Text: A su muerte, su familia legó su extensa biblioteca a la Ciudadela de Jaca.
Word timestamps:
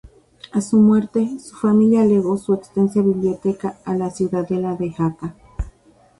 A 0.51 0.61
su 0.61 0.77
muerte, 0.77 1.29
su 1.39 1.55
familia 1.55 2.03
legó 2.03 2.35
su 2.35 2.55
extensa 2.55 3.03
biblioteca 3.03 3.77
a 3.85 3.93
la 3.93 4.09
Ciudadela 4.09 4.73
de 4.75 4.89
Jaca. 4.91 5.35